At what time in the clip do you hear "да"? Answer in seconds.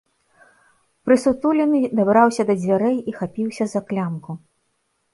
2.49-2.57